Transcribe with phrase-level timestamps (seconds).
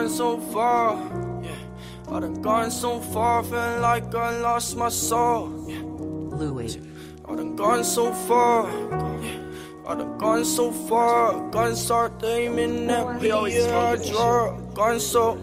[0.00, 0.96] gone so far.
[1.42, 1.50] Yeah.
[2.08, 5.66] I done gone so far, feeling like I lost my soul.
[5.68, 5.82] Yeah.
[5.82, 6.78] Louis.
[7.28, 8.70] I done gone so far.
[9.20, 9.36] Yeah.
[9.86, 11.50] I done gone so far.
[11.50, 13.28] Gun start aiming at me.
[13.28, 14.58] Yeah, I draw.
[14.72, 15.36] Gone so.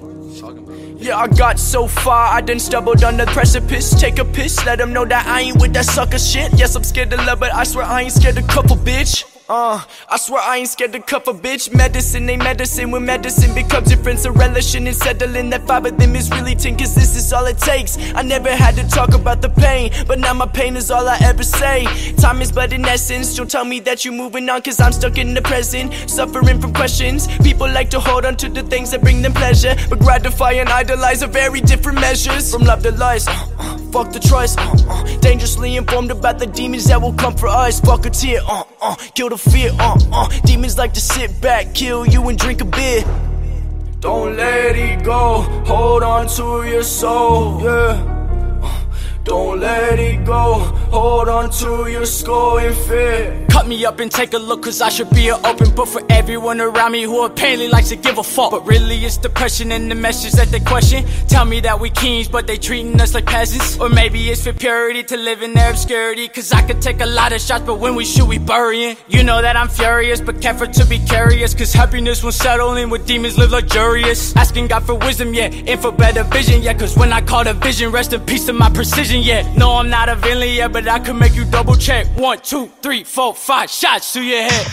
[0.98, 3.94] Yeah, I got so far, I done stumbled on the precipice.
[4.00, 6.52] Take a piss, let them know that I ain't with that sucker shit.
[6.58, 9.37] Yes, I'm scared to love, but I swear I ain't scared to couple, bitch.
[9.50, 11.74] Uh, I swear I ain't scared to cuff a bitch.
[11.74, 14.24] Medicine ain't medicine when medicine becomes your friends.
[14.24, 17.46] So relishing and settling that five of them is really ten, cause this is all
[17.46, 17.98] it takes.
[18.14, 21.18] I never had to talk about the pain, but now my pain is all I
[21.22, 21.86] ever say.
[22.18, 23.36] Time is but an essence.
[23.36, 25.94] Don't tell me that you're moving on, cause I'm stuck in the present.
[26.10, 27.28] Suffering from questions.
[27.38, 30.68] People like to hold on to the things that bring them pleasure, but gratify and
[30.68, 32.52] idolize are very different measures.
[32.52, 33.30] From love to lust.
[33.98, 37.82] Fuck the trust, uh, uh, dangerously informed about the demons that will come for us.
[37.82, 40.28] Fuck a tear, uh, uh, kill the fear, uh, uh.
[40.46, 43.02] Demons like to sit back, kill you and drink a beer.
[44.00, 48.62] Don't let it go, hold on to your soul, yeah.
[48.62, 48.86] Uh,
[49.24, 50.60] Don't let it go,
[50.90, 53.46] hold on to your skull and fear.
[53.50, 56.02] Cut me up and take a look, cause I should be an open book for
[56.10, 58.52] everyone around me who apparently likes to give a fuck.
[58.52, 61.06] But really, it's depression and the message that they question.
[61.28, 63.80] Tell me that we kings, but they treating us like peasants.
[63.80, 66.28] Or maybe it's for purity to live in their obscurity.
[66.28, 68.96] Cause I could take a lot of shots, but when we shoot, we burying.
[69.08, 71.54] You know that I'm furious, but careful to be curious.
[71.54, 74.36] Cause happiness won't settle in with demons live luxurious.
[74.36, 76.74] Asking God for wisdom, yeah, and for better vision, yeah.
[76.74, 79.42] Cause when I call the vision, rest in peace to my precision, yeah.
[79.56, 82.06] No, I'm not a villain, yeah, but I can make you double check.
[82.18, 84.68] One, two, three, four, five shots to your head.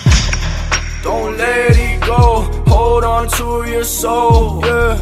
[1.03, 5.01] Don't let it go, hold on to your soul, yeah.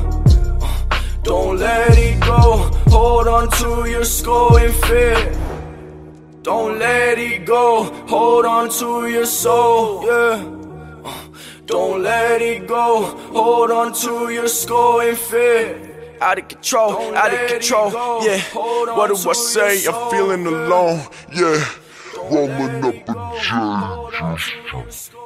[0.63, 5.17] Uh, Don't let it go, hold on to your skull and fear.
[6.43, 10.39] Don't let it go, hold on to your soul, yeah.
[11.05, 11.25] Uh,
[11.67, 13.03] Don't let it go,
[13.35, 15.92] hold on to your skull and fear.
[16.23, 17.91] Out of control, Don't out of control,
[18.25, 18.41] yeah.
[18.55, 19.87] What do I say?
[19.87, 21.01] I'm feeling alone,
[21.35, 21.65] yeah.
[22.17, 25.22] Rolling up a J.